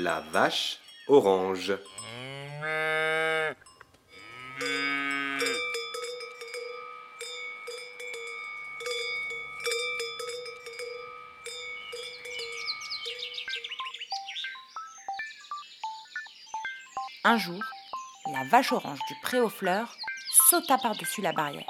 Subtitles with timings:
[0.00, 1.72] La vache orange.
[17.24, 17.60] Un jour,
[18.32, 19.96] la vache orange du pré aux fleurs
[20.48, 21.66] sauta par-dessus la barrière.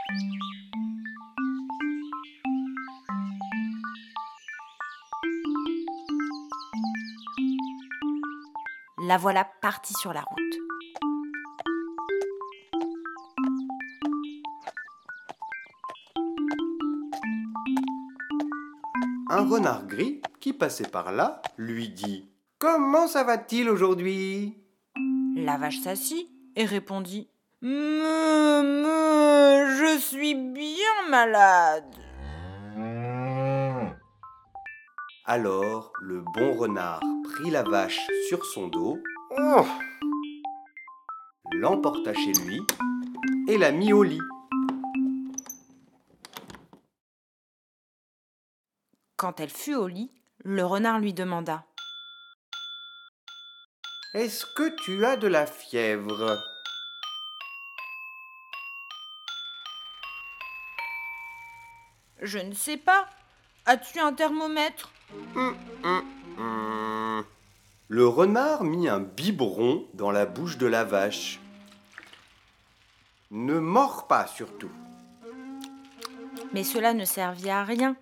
[9.08, 10.38] La voilà partie sur la route.
[19.30, 24.58] Un renard gris qui passait par là lui dit Comment ça va-t-il aujourd'hui?
[25.36, 27.30] La vache s'assit et répondit
[29.78, 32.07] je suis bien malade.
[35.30, 38.98] Alors le bon renard prit la vache sur son dos,
[39.38, 39.66] oh,
[41.52, 42.62] l'emporta chez lui
[43.46, 44.22] et la mit au lit.
[49.18, 50.10] Quand elle fut au lit,
[50.44, 51.66] le renard lui demanda
[54.14, 56.38] Est-ce que tu as de la fièvre?
[62.22, 63.06] Je ne sais pas.
[63.66, 64.90] As-tu un thermomètre?
[65.34, 66.02] Hum, hum,
[66.38, 67.24] hum.
[67.88, 71.40] Le renard mit un biberon dans la bouche de la vache.
[73.30, 74.70] Ne mords pas surtout.
[76.52, 77.96] Mais cela ne servit à rien.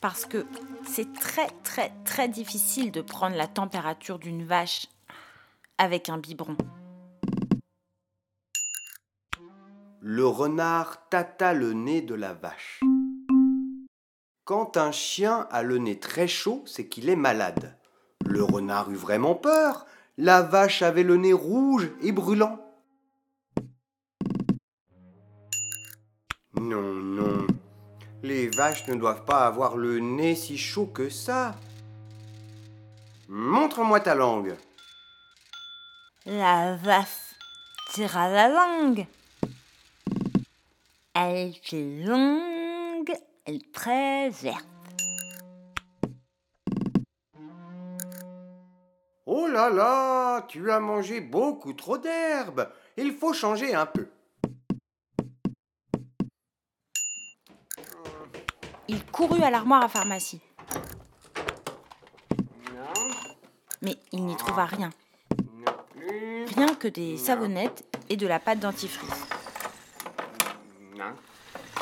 [0.00, 0.46] Parce que
[0.86, 4.88] c'est très très très difficile de prendre la température d'une vache
[5.78, 6.56] avec un biberon.
[10.00, 12.80] Le renard tâta le nez de la vache.
[14.44, 17.78] Quand un chien a le nez très chaud, c'est qu'il est malade.
[18.26, 19.86] Le renard eut vraiment peur.
[20.18, 22.58] La vache avait le nez rouge et brûlant.
[26.60, 27.46] Non, non.
[28.24, 31.54] Les vaches ne doivent pas avoir le nez si chaud que ça.
[33.28, 34.56] Montre-moi ta langue.
[36.26, 37.36] La vache
[37.92, 39.06] tira la langue.
[41.14, 42.61] Elle était longue
[43.46, 44.66] et très verte.
[49.26, 52.68] Oh là là, tu as mangé beaucoup trop d'herbe.
[52.96, 54.08] Il faut changer un peu.
[58.88, 60.40] Il courut à l'armoire à pharmacie.
[63.80, 64.90] Mais il n'y trouva rien.
[66.54, 69.26] Rien que des savonnettes et de la pâte dentifrice.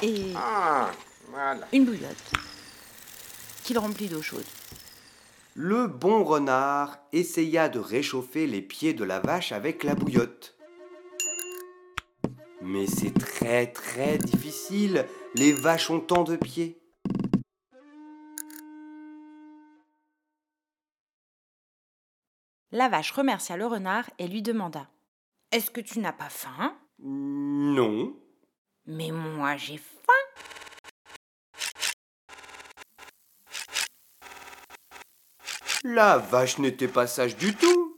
[0.02, 0.90] Et Ah,
[1.30, 1.66] voilà.
[1.72, 2.32] une bouillotte
[3.62, 4.44] qu'il remplit d'eau chaude.
[5.54, 10.56] Le bon renard essaya de réchauffer les pieds de la vache avec la bouillotte.
[12.62, 16.80] Mais c'est très très difficile, les vaches ont tant de pieds.
[22.72, 24.88] La vache remercia le renard et lui demanda
[25.50, 26.76] Est-ce que tu n'as pas faim?
[27.00, 28.14] Non.
[28.86, 30.12] Mais moi j'ai faim.
[35.84, 37.96] La vache n'était pas sage du tout.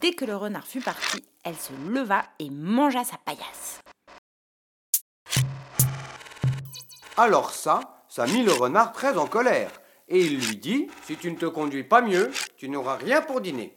[0.00, 3.80] Dès que le renard fut parti, elle se leva et mangea sa paillasse.
[7.16, 9.70] Alors ça, ça mit le renard très en colère.
[10.08, 13.40] Et il lui dit, si tu ne te conduis pas mieux, tu n'auras rien pour
[13.40, 13.74] dîner.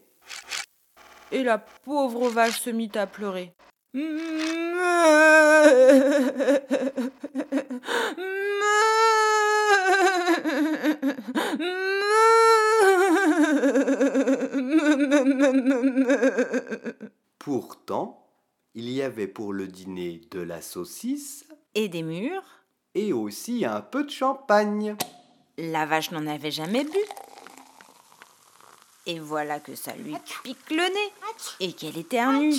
[1.32, 3.54] Et la pauvre vache se mit à pleurer.
[17.40, 18.28] Pourtant,
[18.74, 21.46] il y avait pour le dîner de la saucisse
[21.76, 22.44] Et des murs
[22.96, 24.96] et aussi un peu de champagne.
[25.58, 26.98] La vache n'en avait jamais bu.
[29.06, 31.14] Et voilà que ça lui pique le nez.
[31.60, 32.56] Et qu'elle éternue.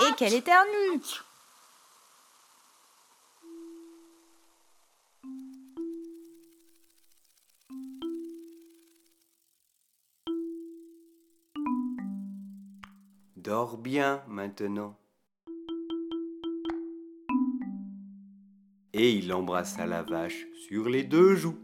[0.00, 1.00] Et qu'elle éternue.
[13.78, 14.96] Bien maintenant.
[18.92, 21.58] Et il embrassa la vache sur les deux joues.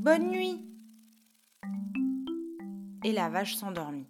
[0.00, 0.60] Bonne nuit.
[3.04, 4.06] Et la vache s'endormit.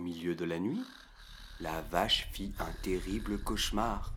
[0.00, 0.82] Milieu de la nuit,
[1.60, 4.12] la vache fit un terrible cauchemar.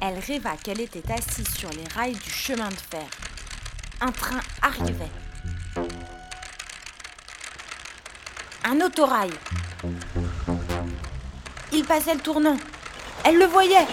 [0.00, 3.06] Elle rêva qu'elle était assise sur les rails du chemin de fer.
[4.00, 5.10] Un train arrivait.
[8.64, 9.30] Un autorail.
[11.72, 12.56] Il passait le tournant.
[13.24, 13.86] Elle le voyait.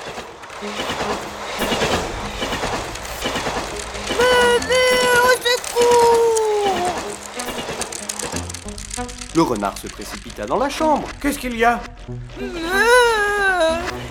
[9.37, 11.07] Le renard se précipita dans la chambre.
[11.21, 11.79] Qu'est-ce qu'il y a?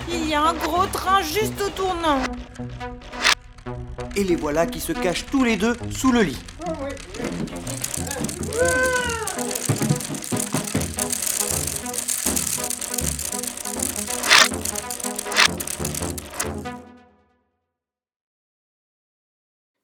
[0.07, 2.21] Il y a un gros train juste au tournant.
[4.15, 6.39] Et les voilà qui se cachent tous les deux sous le lit.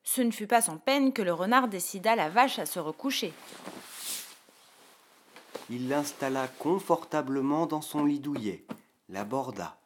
[0.05, 3.33] Ce ne fut pas sans peine que le renard décida la vache à se recoucher.
[5.69, 8.65] Il l'installa confortablement dans son lit douillet,
[9.09, 9.79] l'aborda,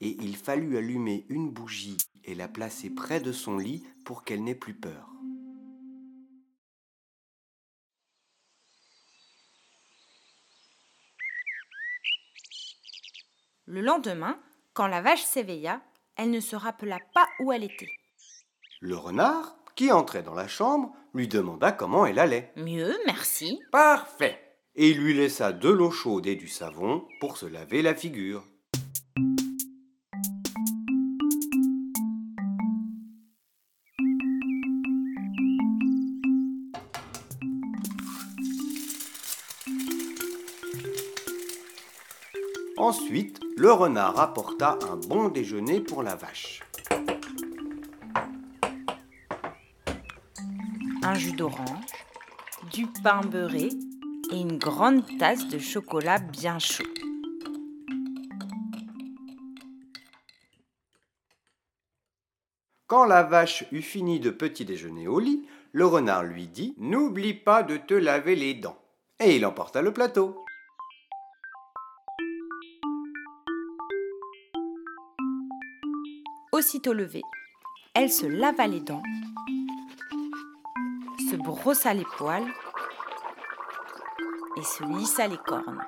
[0.00, 4.44] et il fallut allumer une bougie et la placer près de son lit pour qu'elle
[4.44, 5.08] n'ait plus peur.
[13.66, 14.38] Le lendemain,
[14.74, 15.80] quand la vache s'éveilla,
[16.16, 17.90] elle ne se rappela pas où elle était.
[18.80, 22.52] Le renard, qui entrait dans la chambre, lui demanda comment elle allait.
[22.56, 23.60] Mieux, merci.
[23.72, 24.43] Parfait.
[24.76, 28.44] Et il lui laissa de l'eau chaude et du savon pour se laver la figure.
[42.76, 46.60] Ensuite, le renard apporta un bon déjeuner pour la vache.
[51.02, 51.86] Un jus d'orange,
[52.72, 53.68] du pain beurré
[54.34, 56.82] et une grande tasse de chocolat bien chaud.
[62.88, 67.34] Quand la vache eut fini de petit déjeuner au lit, le renard lui dit N'oublie
[67.34, 68.78] pas de te laver les dents.
[69.20, 70.44] Et il emporta le plateau.
[76.52, 77.22] Aussitôt levée,
[77.94, 79.02] elle se lava les dents,
[81.30, 82.46] se brossa les poils
[84.56, 85.84] et se lissa les cornes.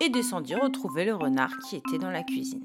[0.00, 2.62] Et descendit retrouver le renard qui était dans la cuisine.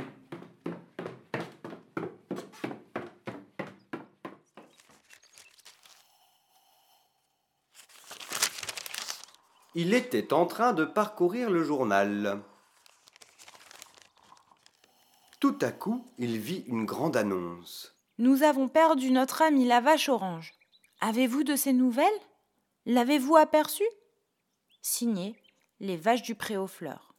[9.73, 12.41] Il était en train de parcourir le journal.
[15.39, 17.97] Tout à coup, il vit une grande annonce.
[18.19, 20.53] Nous avons perdu notre ami la vache orange.
[21.03, 22.05] Avez-vous de ces nouvelles?
[22.85, 23.83] L'avez-vous aperçu?
[24.83, 25.35] Signé
[25.79, 27.15] Les vaches du pré aux fleurs.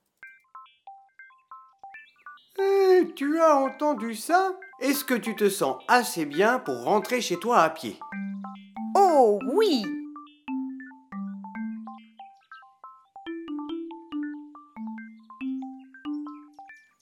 [2.60, 4.56] Eh, tu as entendu ça?
[4.78, 7.98] Est-ce que tu te sens assez bien pour rentrer chez toi à pied?
[8.96, 9.82] Oh oui!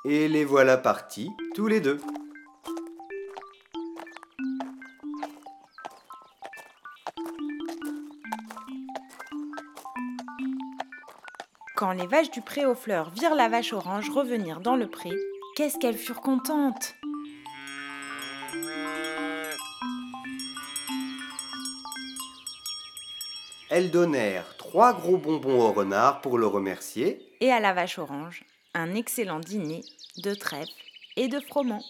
[0.06, 2.00] Et les voilà partis, tous les deux.
[11.80, 15.08] Quand les vaches du pré aux fleurs virent la vache orange revenir dans le pré,
[15.56, 16.94] qu'est-ce qu'elles furent contentes
[23.70, 27.18] Elles donnèrent trois gros bonbons au renard pour le remercier.
[27.40, 28.44] Et à la vache orange,
[28.74, 29.80] un excellent dîner
[30.18, 30.74] de trèfle
[31.16, 31.82] et de froment.